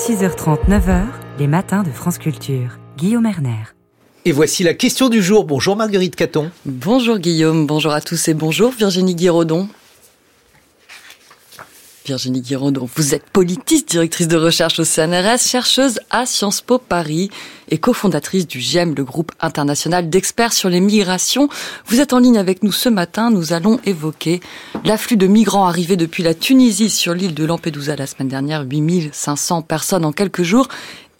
6h30, 0.00 0.66
9h, 0.66 1.02
les 1.38 1.46
matins 1.46 1.82
de 1.82 1.90
France 1.90 2.16
Culture. 2.16 2.78
Guillaume 2.96 3.26
Erner. 3.26 3.64
Et 4.24 4.32
voici 4.32 4.62
la 4.62 4.72
question 4.72 5.10
du 5.10 5.22
jour. 5.22 5.44
Bonjour 5.44 5.76
Marguerite 5.76 6.16
Caton. 6.16 6.50
Bonjour 6.64 7.18
Guillaume, 7.18 7.66
bonjour 7.66 7.92
à 7.92 8.00
tous 8.00 8.28
et 8.28 8.32
bonjour 8.32 8.72
Virginie 8.72 9.14
Guiraudon. 9.14 9.68
Virginie 12.06 12.40
Guiraudon, 12.40 12.88
vous 12.96 13.14
êtes 13.14 13.28
politiste, 13.28 13.90
directrice 13.90 14.26
de 14.26 14.38
recherche 14.38 14.80
au 14.80 14.84
CNRS, 14.84 15.38
chercheuse 15.38 16.00
à 16.08 16.24
Sciences 16.24 16.62
Po 16.62 16.78
Paris 16.78 17.28
et 17.70 17.78
cofondatrice 17.78 18.46
du 18.46 18.60
GEM, 18.60 18.94
le 18.94 19.04
groupe 19.04 19.32
international 19.40 20.10
d'experts 20.10 20.52
sur 20.52 20.68
les 20.68 20.80
migrations. 20.80 21.48
Vous 21.86 22.00
êtes 22.00 22.12
en 22.12 22.18
ligne 22.18 22.38
avec 22.38 22.62
nous 22.62 22.72
ce 22.72 22.88
matin. 22.88 23.30
Nous 23.30 23.52
allons 23.52 23.78
évoquer 23.84 24.40
l'afflux 24.84 25.16
de 25.16 25.26
migrants 25.26 25.66
arrivés 25.66 25.96
depuis 25.96 26.22
la 26.22 26.34
Tunisie 26.34 26.90
sur 26.90 27.14
l'île 27.14 27.34
de 27.34 27.44
Lampedusa 27.44 27.96
la 27.96 28.06
semaine 28.06 28.28
dernière, 28.28 28.64
8500 28.64 29.62
personnes 29.62 30.04
en 30.04 30.12
quelques 30.12 30.42
jours 30.42 30.68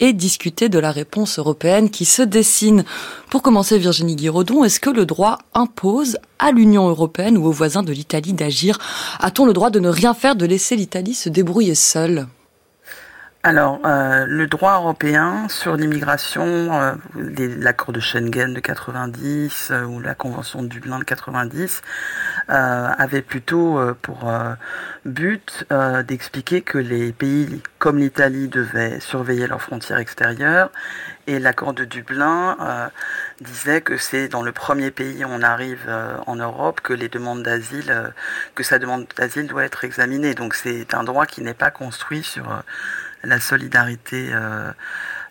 et 0.01 0.13
discuter 0.13 0.67
de 0.67 0.79
la 0.79 0.91
réponse 0.91 1.39
européenne 1.39 1.89
qui 1.89 2.05
se 2.05 2.23
dessine. 2.23 2.83
Pour 3.29 3.41
commencer, 3.41 3.77
Virginie 3.77 4.15
Guiraudon, 4.15 4.63
est-ce 4.63 4.79
que 4.79 4.89
le 4.89 5.05
droit 5.05 5.37
impose 5.53 6.17
à 6.39 6.51
l'Union 6.51 6.89
européenne 6.89 7.37
ou 7.37 7.45
aux 7.45 7.51
voisins 7.51 7.83
de 7.83 7.93
l'Italie 7.93 8.33
d'agir? 8.33 8.79
A-t-on 9.19 9.45
le 9.45 9.53
droit 9.53 9.69
de 9.69 9.79
ne 9.79 9.89
rien 9.89 10.13
faire, 10.13 10.35
de 10.35 10.45
laisser 10.45 10.75
l'Italie 10.75 11.13
se 11.13 11.29
débrouiller 11.29 11.75
seule? 11.75 12.27
Alors, 13.43 13.79
euh, 13.85 14.25
le 14.27 14.45
droit 14.45 14.75
européen 14.75 15.47
sur 15.49 15.75
l'immigration, 15.75 16.79
euh, 16.79 16.93
l'accord 17.57 17.91
de 17.91 17.99
Schengen 17.99 18.53
de 18.53 18.59
90 18.59 19.69
euh, 19.71 19.83
ou 19.85 19.99
la 19.99 20.13
convention 20.13 20.61
de 20.61 20.67
Dublin 20.67 20.99
de 20.99 21.03
90, 21.03 21.81
avait 22.47 23.23
plutôt 23.23 23.79
pour 24.01 24.31
but 25.05 25.65
d'expliquer 26.05 26.61
que 26.61 26.77
les 26.77 27.13
pays 27.13 27.61
comme 27.79 27.97
l'Italie 27.97 28.47
devaient 28.49 28.99
surveiller 28.99 29.47
leurs 29.47 29.61
frontières 29.61 29.99
extérieures 29.99 30.69
et 31.27 31.39
l'accord 31.39 31.73
de 31.73 31.85
Dublin 31.85 32.57
disait 33.39 33.79
que 33.81 33.97
c'est 33.97 34.27
dans 34.27 34.43
le 34.43 34.51
premier 34.51 34.91
pays 34.91 35.23
où 35.23 35.29
on 35.29 35.41
arrive 35.41 35.89
en 36.27 36.35
Europe 36.35 36.81
que 36.81 36.93
les 36.93 37.07
demandes 37.07 37.43
d'asile, 37.43 38.11
que 38.53 38.63
sa 38.63 38.79
demande 38.79 39.05
d'asile 39.15 39.47
doit 39.47 39.63
être 39.63 39.85
examinée. 39.85 40.33
Donc 40.33 40.53
c'est 40.53 40.93
un 40.93 41.03
droit 41.03 41.25
qui 41.25 41.41
n'est 41.41 41.53
pas 41.53 41.71
construit 41.71 42.23
sur 42.23 42.61
la 43.23 43.39
solidarité 43.39 44.29
euh, 44.31 44.71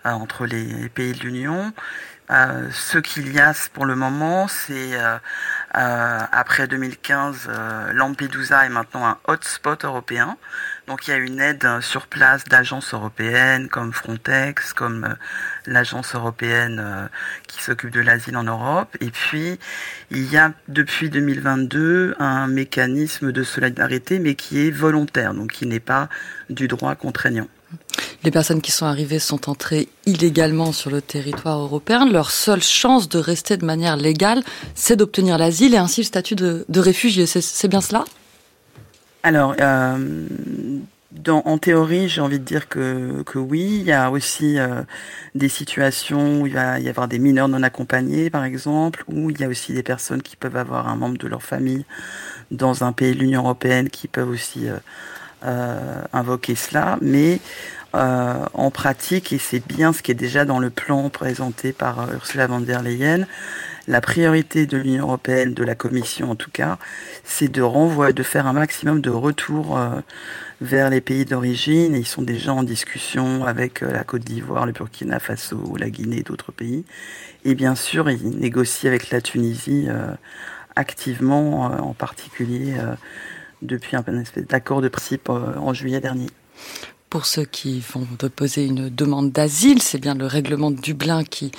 euh, 0.07 0.11
entre 0.11 0.47
les 0.47 0.89
pays 0.89 1.13
de 1.13 1.21
l'Union. 1.21 1.73
Euh, 2.31 2.69
ce 2.71 2.99
qu'il 2.99 3.33
y 3.33 3.41
a 3.41 3.53
pour 3.73 3.87
le 3.87 3.97
moment, 3.97 4.47
c'est 4.47 4.97
après 5.73 6.69
2015, 6.69 7.51
Lampedusa 7.93 8.67
est 8.67 8.69
maintenant 8.69 9.05
un 9.05 9.19
hotspot 9.27 9.85
européen. 9.85 10.37
Donc 10.87 11.09
il 11.09 11.11
y 11.11 11.13
a 11.13 11.17
une 11.17 11.41
aide 11.41 11.81
sur 11.81 12.07
place 12.07 12.45
d'agences 12.45 12.95
européennes 12.95 13.69
comme 13.69 13.93
Frontex, 13.93 14.73
comme 14.73 15.17
l'agence 15.67 16.15
européenne 16.15 17.09
qui 17.49 17.65
s'occupe 17.65 17.91
de 17.91 18.01
l'asile 18.01 18.37
en 18.37 18.45
Europe. 18.45 18.97
Et 19.01 19.11
puis 19.11 19.59
il 20.13 20.31
y 20.31 20.37
a 20.37 20.53
depuis 20.69 21.11
2022 21.11 22.15
un 22.21 22.47
mécanisme 22.47 23.33
de 23.33 23.43
solidarité, 23.43 24.21
mais 24.21 24.37
qui 24.37 24.69
est 24.69 24.71
volontaire, 24.71 25.35
donc 25.35 25.51
qui 25.51 25.67
n'est 25.67 25.81
pas 25.81 26.09
du 26.49 26.69
droit 26.69 26.95
contraignant. 26.95 27.49
Les 28.23 28.31
personnes 28.31 28.61
qui 28.61 28.71
sont 28.71 28.85
arrivées 28.85 29.19
sont 29.19 29.49
entrées 29.49 29.89
illégalement 30.05 30.73
sur 30.73 30.91
le 30.91 31.01
territoire 31.01 31.59
européen. 31.59 32.07
Leur 32.07 32.31
seule 32.31 32.63
chance 32.63 33.09
de 33.09 33.19
rester 33.19 33.57
de 33.57 33.65
manière 33.65 33.97
légale, 33.97 34.43
c'est 34.75 34.97
d'obtenir 34.97 35.39
l'asile 35.39 35.75
et 35.75 35.79
ainsi 35.79 36.03
le 36.03 36.07
statut 36.07 36.35
de, 36.35 36.65
réfugié. 36.77 37.27
C'est 37.27 37.69
bien 37.69 37.81
cela? 37.81 38.05
Alors, 39.23 39.55
euh, 39.59 40.79
en 41.29 41.59
théorie, 41.59 42.11
j'ai 42.11 42.21
envie 42.21 42.39
de 42.39 42.45
dire 42.45 42.69
que, 42.69 43.25
oui. 43.37 43.79
Il 43.81 43.87
y 43.87 43.93
a 43.93 44.11
aussi 44.11 44.59
euh, 44.59 44.83
des 45.35 45.49
situations 45.49 46.43
où 46.43 46.47
il 46.47 46.53
va 46.53 46.79
y 46.79 46.91
avoir 46.91 47.09
des 47.09 47.19
mineurs 47.19 47.49
non 47.49 47.63
accompagnés, 47.63 48.29
par 48.29 48.45
exemple, 48.45 49.03
où 49.09 49.31
il 49.31 49.41
y 49.41 49.45
a 49.45 49.49
aussi 49.49 49.73
des 49.73 49.83
personnes 49.83 50.21
qui 50.21 50.37
peuvent 50.37 50.57
avoir 50.57 50.89
un 50.89 50.97
membre 50.97 51.17
de 51.17 51.27
leur 51.27 51.43
famille 51.43 51.87
dans 52.51 52.85
un 52.85 52.93
pays 52.93 53.15
de 53.15 53.21
l'Union 53.21 53.43
européenne 53.43 53.89
qui 53.89 54.09
peuvent 54.09 54.29
aussi... 54.29 54.69
Euh, 54.69 54.77
euh, 55.43 56.03
invoquer 56.13 56.55
cela, 56.55 56.99
mais 57.01 57.41
euh, 57.95 58.45
en 58.53 58.71
pratique, 58.71 59.33
et 59.33 59.39
c'est 59.39 59.67
bien 59.67 59.95
ce 59.95 60.03
qui 60.03 60.11
est 60.11 60.15
déjà 60.15 60.45
dans 60.45 60.59
le 60.59 60.69
plan 60.69 61.09
présenté 61.09 61.73
par 61.73 62.01
euh, 62.01 62.15
Ursula 62.15 62.47
von 62.47 62.61
der 62.61 62.83
Leyen, 62.83 63.27
la 63.89 64.03
priorité 64.03 64.67
de 64.67 64.77
l'Union 64.77 65.05
européenne, 65.05 65.55
de 65.55 65.65
la 65.65 65.75
Commission 65.75 66.31
en 66.31 66.35
tout 66.35 66.51
cas, 66.51 66.77
c'est 67.25 67.51
de 67.51 67.63
renvoyer, 67.63 68.13
de 68.13 68.23
faire 68.23 68.47
un 68.47 68.53
maximum 68.53 69.01
de 69.01 69.09
retours 69.09 69.81
vers 70.61 70.91
les 70.91 71.01
pays 71.01 71.25
d'origine. 71.25 71.95
Ils 71.95 72.07
sont 72.07 72.23
déjà 72.23 72.53
en 72.53 72.63
discussion 72.63 73.45
avec 73.47 73.81
la 73.81 74.05
Côte 74.05 74.23
d'Ivoire, 74.23 74.67
le 74.67 74.73
Burkina 74.73 75.19
Faso, 75.19 75.75
la 75.79 75.89
Guinée 75.89 76.19
et 76.19 76.23
d'autres 76.23 76.53
pays. 76.53 76.85
Et 77.45 77.55
bien 77.55 77.75
sûr, 77.75 78.11
ils 78.11 78.39
négocient 78.39 78.91
avec 78.91 79.11
la 79.11 79.23
Tunisie 79.23 79.89
activement, 80.77 81.63
en 81.63 81.95
particulier 81.95 82.75
depuis 83.63 83.97
un, 83.97 84.21
espèce 84.21 84.47
d'accord 84.47 84.81
de 84.81 84.89
principe 84.89 85.29
euh, 85.29 85.57
en 85.57 85.73
juillet 85.73 86.01
dernier. 86.01 86.29
Pour 87.11 87.27
ceux 87.27 87.45
qui 87.45 87.83
vont 87.93 88.07
déposer 88.21 88.65
une 88.65 88.89
demande 88.89 89.33
d'asile, 89.33 89.83
c'est 89.83 89.99
bien 89.99 90.15
le 90.15 90.27
règlement 90.27 90.71
de 90.71 90.81
Dublin 90.81 91.25
qui, 91.25 91.51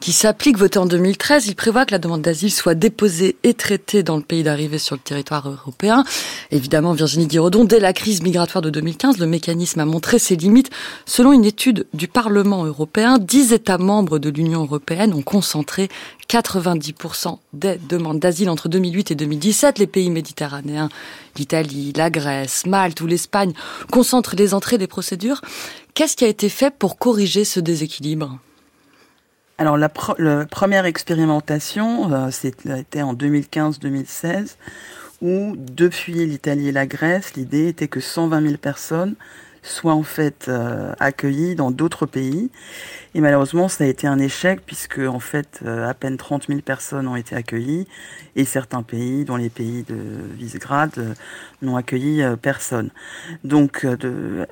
qui 0.00 0.12
s'applique, 0.12 0.56
voté 0.56 0.78
en 0.78 0.86
2013. 0.86 1.46
Il 1.46 1.56
prévoit 1.56 1.84
que 1.84 1.90
la 1.90 1.98
demande 1.98 2.22
d'asile 2.22 2.50
soit 2.50 2.74
déposée 2.74 3.36
et 3.42 3.52
traitée 3.52 4.02
dans 4.02 4.16
le 4.16 4.22
pays 4.22 4.42
d'arrivée 4.42 4.78
sur 4.78 4.96
le 4.96 5.02
territoire 5.02 5.46
européen. 5.46 6.04
Évidemment, 6.50 6.94
Virginie 6.94 7.26
Guiraudon, 7.26 7.64
dès 7.64 7.80
la 7.80 7.92
crise 7.92 8.22
migratoire 8.22 8.62
de 8.62 8.70
2015, 8.70 9.18
le 9.18 9.26
mécanisme 9.26 9.80
a 9.80 9.84
montré 9.84 10.18
ses 10.18 10.36
limites. 10.36 10.70
Selon 11.04 11.34
une 11.34 11.44
étude 11.44 11.86
du 11.92 12.08
Parlement 12.08 12.64
européen, 12.64 13.18
10 13.18 13.52
États 13.52 13.76
membres 13.76 14.18
de 14.18 14.30
l'Union 14.30 14.62
européenne 14.62 15.12
ont 15.12 15.20
concentré 15.20 15.90
90% 16.34 17.38
des 17.52 17.76
demandes 17.76 18.18
d'asile 18.18 18.50
entre 18.50 18.68
2008 18.68 19.12
et 19.12 19.14
2017. 19.14 19.78
Les 19.78 19.86
pays 19.86 20.10
méditerranéens, 20.10 20.88
l'Italie, 21.36 21.92
la 21.94 22.10
Grèce, 22.10 22.66
Malte 22.66 23.00
ou 23.02 23.06
l'Espagne 23.06 23.52
concentrent 23.92 24.34
les 24.34 24.52
entrées 24.52 24.76
des 24.76 24.88
procédures. 24.88 25.42
Qu'est-ce 25.94 26.16
qui 26.16 26.24
a 26.24 26.28
été 26.28 26.48
fait 26.48 26.74
pour 26.76 26.98
corriger 26.98 27.44
ce 27.44 27.60
déséquilibre? 27.60 28.40
Alors 29.58 29.76
la, 29.76 29.88
première 29.88 30.86
expérimentation, 30.86 32.12
euh, 32.12 32.30
c'était 32.32 33.02
en 33.02 33.14
2015-2016, 33.14 34.56
où 35.22 35.54
depuis 35.56 36.26
l'Italie 36.26 36.68
et 36.68 36.72
la 36.72 36.86
Grèce, 36.86 37.34
l'idée 37.36 37.68
était 37.68 37.86
que 37.86 38.00
120 38.00 38.42
000 38.42 38.56
personnes 38.56 39.14
soient 39.64 39.94
en 39.94 40.02
fait 40.02 40.46
euh, 40.48 40.92
accueillies 41.00 41.56
dans 41.56 41.70
d'autres 41.70 42.06
pays 42.06 42.50
et 43.16 43.20
malheureusement, 43.20 43.68
ça 43.68 43.84
a 43.84 43.86
été 43.86 44.08
un 44.08 44.18
échec 44.18 44.60
puisque 44.66 44.98
en 44.98 45.20
fait, 45.20 45.60
euh, 45.64 45.88
à 45.88 45.94
peine 45.94 46.16
30 46.16 46.48
000 46.48 46.60
personnes 46.62 47.06
ont 47.06 47.14
été 47.14 47.36
accueillies 47.36 47.86
et 48.34 48.44
certains 48.44 48.82
pays, 48.82 49.24
dont 49.24 49.36
les 49.36 49.50
pays 49.50 49.84
de 49.84 49.96
Visegrad, 50.36 50.90
euh, 50.98 51.14
n'ont 51.62 51.76
accueilli 51.76 52.22
euh, 52.22 52.34
personne. 52.34 52.90
Donc, 53.44 53.86
de, 53.86 54.48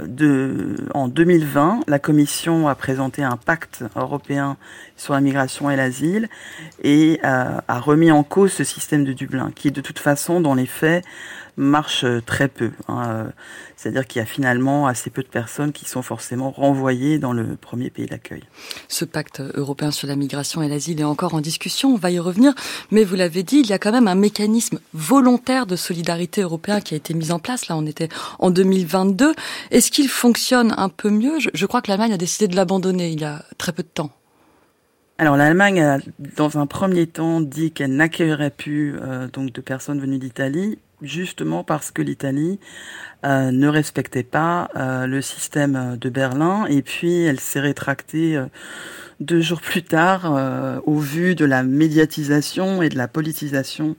de, 0.00 0.76
en 0.92 1.06
2020, 1.06 1.82
la 1.86 2.00
Commission 2.00 2.66
a 2.66 2.74
présenté 2.74 3.22
un 3.22 3.36
pacte 3.36 3.84
européen 3.94 4.56
sur 4.96 5.14
la 5.14 5.20
migration 5.20 5.70
et 5.70 5.76
l'asile 5.76 6.28
et 6.82 7.20
a 7.22 7.80
remis 7.80 8.10
en 8.10 8.22
cause 8.22 8.52
ce 8.52 8.64
système 8.64 9.04
de 9.04 9.12
Dublin, 9.12 9.52
qui 9.54 9.70
de 9.70 9.80
toute 9.80 9.98
façon, 9.98 10.40
dans 10.40 10.54
les 10.54 10.66
faits, 10.66 11.04
marche 11.60 12.04
très 12.26 12.48
peu. 12.48 12.70
Hein. 12.88 13.26
C'est-à-dire 13.76 14.06
qu'il 14.06 14.18
y 14.20 14.22
a 14.22 14.26
finalement 14.26 14.86
assez 14.86 15.10
peu 15.10 15.22
de 15.22 15.28
personnes 15.28 15.72
qui 15.72 15.84
sont 15.84 16.02
forcément 16.02 16.50
renvoyées 16.50 17.18
dans 17.18 17.32
le 17.32 17.56
premier 17.56 17.90
pays 17.90 18.06
d'accueil. 18.06 18.42
Ce 18.88 19.04
pacte 19.04 19.42
européen 19.54 19.90
sur 19.90 20.08
la 20.08 20.16
migration 20.16 20.62
et 20.62 20.68
l'asile 20.68 21.00
est 21.00 21.04
encore 21.04 21.34
en 21.34 21.40
discussion, 21.40 21.94
on 21.94 21.96
va 21.96 22.10
y 22.10 22.18
revenir, 22.18 22.54
mais 22.90 23.04
vous 23.04 23.14
l'avez 23.14 23.42
dit, 23.42 23.60
il 23.60 23.66
y 23.66 23.72
a 23.72 23.78
quand 23.78 23.92
même 23.92 24.08
un 24.08 24.14
mécanisme 24.14 24.80
volontaire 24.92 25.66
de 25.66 25.76
solidarité 25.76 26.42
européen 26.42 26.80
qui 26.80 26.94
a 26.94 26.96
été 26.96 27.14
mis 27.14 27.32
en 27.32 27.38
place, 27.38 27.68
là 27.68 27.76
on 27.76 27.86
était 27.86 28.08
en 28.38 28.50
2022. 28.50 29.34
Est-ce 29.70 29.90
qu'il 29.90 30.08
fonctionne 30.08 30.74
un 30.76 30.88
peu 30.88 31.10
mieux? 31.10 31.38
Je, 31.38 31.66
crois 31.66 31.82
que 31.82 31.90
l'Allemagne 31.90 32.12
a 32.12 32.18
décidé 32.18 32.48
de 32.48 32.56
l'abandonner 32.56 33.10
il 33.10 33.20
y 33.20 33.24
a 33.24 33.44
très 33.58 33.72
peu 33.72 33.82
de 33.82 33.88
temps. 33.88 34.10
Alors 35.18 35.36
l'Allemagne 35.36 35.82
a, 35.82 35.98
dans 36.36 36.58
un 36.58 36.66
premier 36.66 37.06
temps, 37.06 37.40
dit 37.40 37.72
qu'elle 37.72 37.94
n'accueillerait 37.94 38.50
plus 38.50 38.98
euh, 38.98 39.28
donc 39.28 39.52
de 39.52 39.60
personnes 39.60 40.00
venues 40.00 40.18
d'Italie 40.18 40.78
justement 41.02 41.64
parce 41.64 41.90
que 41.90 42.02
l'Italie 42.02 42.58
euh, 43.24 43.50
ne 43.50 43.68
respectait 43.68 44.22
pas 44.22 44.70
euh, 44.76 45.06
le 45.06 45.20
système 45.20 45.96
de 46.00 46.08
Berlin 46.08 46.66
et 46.66 46.82
puis 46.82 47.22
elle 47.22 47.40
s'est 47.40 47.60
rétractée 47.60 48.36
euh, 48.36 48.46
deux 49.20 49.40
jours 49.40 49.60
plus 49.60 49.82
tard 49.82 50.80
au 50.86 50.98
vu 50.98 51.34
de 51.34 51.44
la 51.44 51.62
médiatisation 51.62 52.80
et 52.80 52.88
de 52.88 52.96
la 52.96 53.06
politisation 53.06 53.96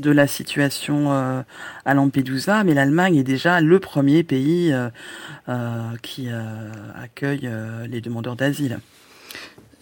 de 0.00 0.10
la 0.10 0.26
situation 0.26 1.12
à 1.12 1.94
Lampedusa, 1.94 2.64
mais 2.64 2.74
l'Allemagne 2.74 3.14
est 3.14 3.22
déjà 3.22 3.60
le 3.60 3.78
premier 3.78 4.24
pays 4.24 4.74
qui 6.02 6.28
accueille 7.00 7.48
les 7.88 8.00
demandeurs 8.00 8.34
d'asile. 8.34 8.80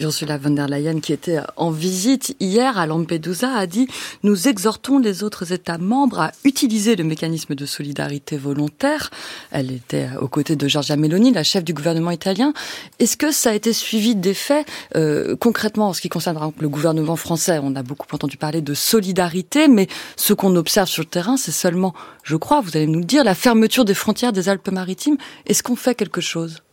Ursula 0.00 0.38
von 0.38 0.50
der 0.50 0.66
Leyen, 0.66 1.00
qui 1.00 1.12
était 1.12 1.40
en 1.56 1.70
visite 1.70 2.34
hier 2.40 2.76
à 2.76 2.86
Lampedusa, 2.86 3.54
a 3.54 3.66
dit 3.66 3.86
«Nous 4.24 4.48
exhortons 4.48 4.98
les 4.98 5.22
autres 5.22 5.52
États 5.52 5.78
membres 5.78 6.20
à 6.20 6.32
utiliser 6.44 6.96
le 6.96 7.04
mécanisme 7.04 7.54
de 7.54 7.64
solidarité 7.64 8.36
volontaire». 8.36 9.10
Elle 9.52 9.70
était 9.70 10.08
aux 10.20 10.26
côtés 10.26 10.56
de 10.56 10.66
Giorgia 10.66 10.96
Meloni, 10.96 11.32
la 11.32 11.44
chef 11.44 11.62
du 11.62 11.72
gouvernement 11.72 12.10
italien. 12.10 12.52
Est-ce 12.98 13.16
que 13.16 13.30
ça 13.30 13.50
a 13.50 13.54
été 13.54 13.72
suivi 13.72 14.16
des 14.16 14.34
faits 14.34 14.66
euh, 14.96 15.36
Concrètement, 15.36 15.90
en 15.90 15.92
ce 15.92 16.00
qui 16.00 16.08
concerne 16.08 16.52
le 16.58 16.68
gouvernement 16.68 17.16
français, 17.16 17.60
on 17.62 17.76
a 17.76 17.84
beaucoup 17.84 18.08
entendu 18.12 18.36
parler 18.36 18.62
de 18.62 18.74
solidarité, 18.74 19.68
mais 19.68 19.86
ce 20.16 20.34
qu'on 20.34 20.56
observe 20.56 20.88
sur 20.88 21.04
le 21.04 21.08
terrain, 21.08 21.36
c'est 21.36 21.52
seulement, 21.52 21.94
je 22.24 22.34
crois, 22.34 22.60
vous 22.60 22.76
allez 22.76 22.88
nous 22.88 22.98
le 22.98 23.04
dire, 23.04 23.22
la 23.22 23.36
fermeture 23.36 23.84
des 23.84 23.94
frontières 23.94 24.32
des 24.32 24.48
Alpes-Maritimes. 24.48 25.18
Est-ce 25.46 25.62
qu'on 25.62 25.76
fait 25.76 25.94
quelque 25.94 26.20
chose? 26.20 26.63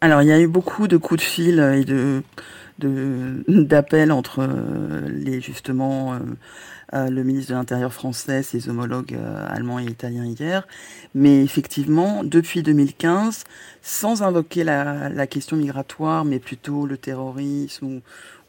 Alors, 0.00 0.22
il 0.22 0.28
y 0.28 0.32
a 0.32 0.40
eu 0.40 0.46
beaucoup 0.46 0.88
de 0.88 0.96
coups 0.96 1.20
de 1.20 1.26
fil 1.26 1.58
et 1.58 1.84
de 1.84 2.22
d'appels 3.48 4.12
entre 4.12 4.40
euh, 4.40 5.08
les 5.08 5.40
justement 5.40 6.12
euh, 6.12 6.18
euh, 6.94 7.08
le 7.08 7.24
ministre 7.24 7.52
de 7.52 7.56
l'Intérieur 7.56 7.92
français, 7.92 8.42
ses 8.42 8.68
homologues 8.68 9.18
allemands 9.48 9.80
et 9.80 9.84
italiens 9.84 10.26
hier. 10.26 10.66
Mais 11.14 11.42
effectivement, 11.42 12.22
depuis 12.22 12.62
2015, 12.62 13.44
sans 13.82 14.22
invoquer 14.22 14.62
la, 14.62 15.08
la 15.08 15.26
question 15.26 15.56
migratoire, 15.56 16.24
mais 16.24 16.38
plutôt 16.38 16.86
le 16.86 16.98
terrorisme 16.98 17.86
ou, 17.86 18.00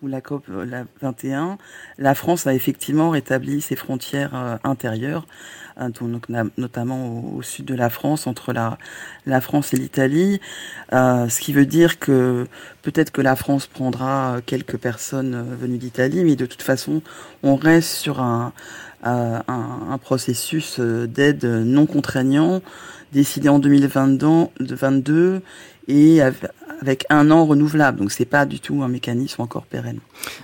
ou 0.01 0.07
la 0.07 0.21
COP 0.21 0.45
la 0.47 0.83
21, 1.01 1.57
la 1.97 2.15
France 2.15 2.45
a 2.47 2.53
effectivement 2.53 3.09
rétabli 3.09 3.61
ses 3.61 3.75
frontières 3.75 4.59
intérieures 4.63 5.25
Hein, 5.79 5.91
notamment 6.57 7.35
au, 7.35 7.43
sud 7.43 7.65
de 7.65 7.75
la 7.75 7.91
France, 7.91 8.25
entre 8.25 8.51
la, 8.51 8.79
la 9.27 9.41
France 9.41 9.75
et 9.75 9.77
l'Italie, 9.77 10.41
euh, 10.91 11.29
ce 11.29 11.39
qui 11.39 11.53
veut 11.53 11.67
dire 11.67 11.99
que 11.99 12.47
peut-être 12.81 13.11
que 13.11 13.21
la 13.21 13.35
France 13.35 13.67
prendra 13.67 14.37
quelques 14.47 14.77
personnes 14.77 15.35
euh, 15.35 15.43
venues 15.55 15.77
d'Italie, 15.77 16.23
mais 16.23 16.35
de 16.35 16.47
toute 16.47 16.63
façon, 16.63 17.03
on 17.43 17.55
reste 17.55 17.91
sur 17.91 18.21
un, 18.21 18.53
euh, 19.05 19.39
un, 19.47 19.99
processus 19.99 20.79
d'aide 20.79 21.45
non 21.45 21.85
contraignant 21.85 22.63
décidé 23.13 23.47
en 23.47 23.59
2022 23.59 25.41
et 25.87 26.21
avec 26.81 27.05
un 27.09 27.31
an 27.31 27.45
renouvelable. 27.45 27.99
Donc 27.99 28.11
c'est 28.11 28.25
pas 28.25 28.45
du 28.45 28.59
tout 28.59 28.83
un 28.83 28.87
mécanisme 28.87 29.41
encore 29.41 29.65
pérenne. 29.65 29.99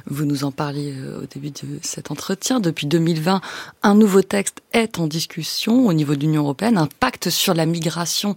Vous 0.08 0.26
nous 0.26 0.44
en 0.44 0.52
parliez 0.52 0.94
euh, 0.98 1.24
au 1.24 1.26
début 1.26 1.52
de 1.52 1.80
cet 1.82 2.12
entretien. 2.12 2.60
Depuis 2.60 2.88
2020, 2.88 3.42
un 3.84 3.96
nouveau 3.96 4.22
texte 4.22 4.62
est 4.74 5.00
en 5.00 5.08
discussion 5.08 5.86
au 5.88 5.94
niveau 5.94 6.16
de 6.16 6.22
l'Union 6.22 6.44
européenne, 6.44 6.78
un 6.78 6.88
pacte 7.00 7.30
sur 7.30 7.54
la 7.54 7.66
migration 7.66 8.36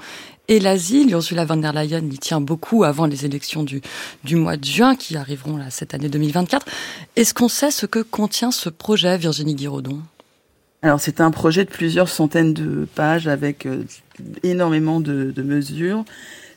et 0.48 0.60
l'asile. 0.60 1.10
Ursula 1.10 1.44
von 1.44 1.56
der 1.56 1.72
Leyen 1.72 2.08
y 2.10 2.19
tient 2.19 2.40
beaucoup 2.40 2.84
avant 2.84 3.06
les 3.06 3.25
élections 3.25 3.62
du, 3.62 3.81
du 4.25 4.37
mois 4.37 4.56
de 4.56 4.64
juin 4.64 4.96
qui 4.96 5.16
arriveront 5.16 5.56
là, 5.56 5.70
cette 5.70 5.94
année 5.94 6.08
2024. 6.08 6.66
Est-ce 7.16 7.34
qu'on 7.34 7.49
sait 7.49 7.70
ce 7.70 7.87
que 7.87 8.00
contient 8.00 8.50
ce 8.50 8.69
projet, 8.69 9.16
Virginie 9.19 9.54
Guiraudon? 9.54 10.00
Alors 10.82 11.00
c'est 11.00 11.20
un 11.20 11.31
projet 11.31 11.64
de 11.64 11.70
plusieurs 11.70 12.08
centaines 12.08 12.52
de 12.52 12.87
pages 12.94 13.26
avec 13.26 13.66
euh, 13.66 13.82
énormément 14.42 15.00
de, 15.00 15.32
de 15.34 15.42
mesures 15.42 16.04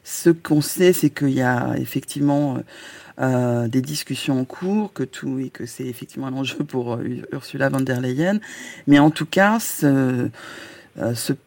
ce 0.10 0.32
qu'on 0.32 0.62
sait, 0.62 0.92
c'est 0.92 1.12
qu'il 1.12 1.30
y 1.30 1.42
a 1.42 1.76
effectivement 1.78 2.58
euh, 2.58 2.60
euh, 3.22 3.68
des 3.68 3.82
discussions 3.82 4.40
en 4.40 4.46
cours, 4.46 4.92
que 4.92 5.04
tout 5.04 5.40
et 5.40 5.50
que 5.50 5.66
c'est 5.68 5.86
effectivement 5.86 6.28
un 6.28 6.34
enjeu 6.34 6.58
pour 6.58 6.96
euh, 6.96 7.22
Ursula 7.32 7.70
von 7.70 7.82
der 7.82 8.02
Leyen. 8.02 8.40
Mais 8.88 8.98
en 8.98 9.12
tout 9.12 9.28
cas, 9.28 9.60
ce, 9.60 10.32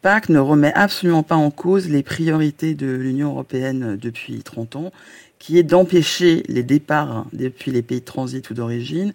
pacte 0.01 0.29
ne 0.29 0.39
remet 0.39 0.73
absolument 0.73 1.23
pas 1.23 1.35
en 1.35 1.51
cause 1.51 1.89
les 1.89 2.03
priorités 2.03 2.73
de 2.73 2.87
l'Union 2.87 3.31
européenne 3.31 3.97
depuis 3.97 4.41
30 4.43 4.77
ans, 4.77 4.93
qui 5.39 5.57
est 5.57 5.63
d'empêcher 5.63 6.43
les 6.47 6.63
départs 6.63 7.25
depuis 7.33 7.71
les 7.71 7.81
pays 7.81 7.99
de 7.99 8.05
transit 8.05 8.49
ou 8.49 8.53
d'origine 8.53 9.13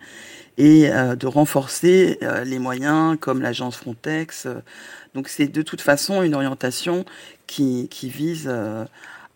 et 0.58 0.90
de 0.90 1.26
renforcer 1.26 2.18
les 2.44 2.58
moyens 2.58 3.16
comme 3.18 3.40
l'agence 3.40 3.76
Frontex. 3.76 4.46
Donc 5.14 5.28
c'est 5.28 5.46
de 5.46 5.62
toute 5.62 5.80
façon 5.80 6.22
une 6.22 6.34
orientation 6.34 7.06
qui 7.46 7.88
vise 8.02 8.50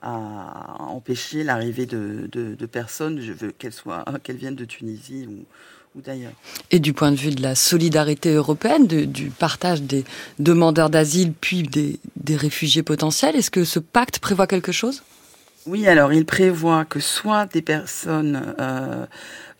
à 0.02 0.82
empêcher 0.82 1.44
l'arrivée 1.44 1.87
de, 1.87 2.28
de, 2.32 2.66
personnes, 2.66 3.20
je 3.20 3.32
veux 3.32 3.52
qu'elles 3.52 3.72
soient, 3.72 4.04
qu'elles 4.22 4.37
viennent 4.37 4.56
de 4.56 4.64
Tunisie 4.64 5.26
ou, 5.28 5.44
ou 5.96 6.02
d'ailleurs. 6.02 6.32
Et 6.70 6.81
du 6.81 6.93
point 6.93 7.12
de 7.12 7.16
vue 7.16 7.31
de 7.31 7.43
la 7.43 7.54
solidarité 7.54 8.34
européenne, 8.34 8.87
du 8.87 9.31
partage 9.31 9.82
des 9.82 10.04
demandeurs 10.38 10.90
d'asile 10.90 11.32
puis 11.32 11.62
des, 11.62 12.00
des 12.16 12.37
réfugiés 12.37 12.82
potentiels, 12.82 13.37
est-ce 13.37 13.50
que 13.50 13.64
ce 13.64 13.78
pacte 13.78 14.19
prévoit 14.19 14.46
quelque 14.46 14.72
chose? 14.72 15.02
Oui, 15.66 15.87
alors 15.87 16.12
il 16.12 16.25
prévoit 16.25 16.84
que 16.84 16.98
soit 16.98 17.46
des 17.46 17.62
personnes 17.62 18.55
euh, 18.58 19.06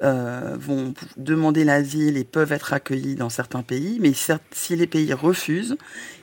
euh, 0.03 0.57
vont 0.59 0.95
demander 1.17 1.63
l'asile 1.63 2.17
et 2.17 2.25
peuvent 2.25 2.51
être 2.51 2.73
accueillis 2.73 3.15
dans 3.15 3.31
certains 3.31 3.63
pays, 3.63 3.99
mais 4.01 4.13
si 4.51 4.75
les 4.75 4.89
pays 4.89 5.13
refusent, 5.13 5.77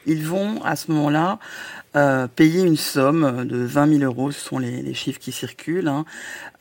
ils 0.06 0.26
vont 0.26 0.62
à 0.66 0.76
ce 0.76 0.92
moment-là 0.92 1.40
euh, 1.96 2.28
payer 2.28 2.62
une 2.62 2.76
somme 2.76 3.46
de 3.48 3.58
20 3.58 4.00
000 4.00 4.04
euros, 4.04 4.32
ce 4.32 4.42
sont 4.42 4.60
les, 4.60 4.94
chiffres 4.94 5.20
qui 5.20 5.32
circulent, 5.32 5.88
hein, 5.88 6.04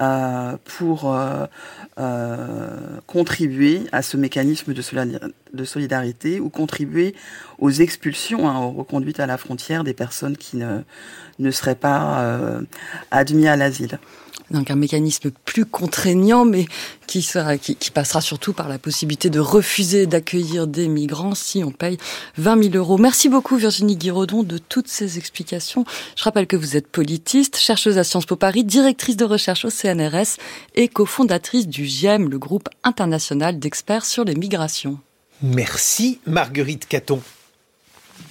euh, 0.00 0.56
pour 0.64 1.12
contribuer 3.08 3.82
à 3.90 4.02
ce 4.02 4.16
mécanisme 4.16 4.72
de, 4.72 5.64
solidarité 5.64 6.38
ou 6.38 6.50
contribuer 6.50 7.16
aux 7.58 7.70
expulsions, 7.70 8.48
hein, 8.48 8.60
aux 8.60 8.70
reconduites 8.70 9.18
à 9.18 9.26
la 9.26 9.38
frontière 9.38 9.82
des 9.82 9.94
personnes 9.94 10.36
qui 10.36 10.56
ne, 10.56 10.82
ne 11.40 11.50
seraient 11.50 11.74
pas 11.74 12.60
admises 13.10 13.46
à 13.48 13.56
l'asile 13.56 13.98
donc 14.50 14.70
un 14.70 14.76
mécanisme 14.76 15.30
plus 15.44 15.64
contraignant, 15.64 16.44
mais 16.44 16.66
qui, 17.06 17.22
sera, 17.22 17.58
qui, 17.58 17.90
passera 17.90 18.20
surtout 18.20 18.52
par 18.52 18.68
la 18.68 18.78
possibilité 18.78 19.30
de 19.30 19.40
refuser 19.40 20.06
d'accueillir 20.06 20.66
des 20.66 20.88
migrants 20.88 21.34
si 21.34 21.64
on 21.64 21.70
paye 21.70 21.98
20 22.36 22.62
000 22.64 22.76
euros. 22.76 22.98
Merci 22.98 23.28
beaucoup 23.28 23.56
Virginie 23.56 23.96
Guiraudon 23.96 24.42
de 24.42 24.58
toutes 24.58 24.88
ces 24.88 25.18
explications. 25.18 25.84
Je 26.16 26.24
rappelle 26.24 26.46
que 26.46 26.56
vous 26.56 26.76
êtes 26.76 26.88
politiste, 26.88 27.56
chercheuse 27.56 27.98
à 27.98 28.04
Sciences 28.04 28.26
Po 28.26 28.36
Paris, 28.36 28.64
directrice 28.64 29.16
de 29.16 29.24
recherche 29.24 29.64
au 29.64 29.70
CNRS 29.70 30.36
et 30.74 30.88
cofondatrice 30.88 31.68
du 31.68 31.86
GIEM, 31.86 32.28
le 32.28 32.38
groupe 32.38 32.68
international 32.84 33.58
d'experts 33.58 34.04
sur 34.04 34.24
les 34.24 34.34
migrations. 34.34 34.98
Merci 35.42 36.20
Marguerite 36.26 36.86
Caton. 36.88 37.20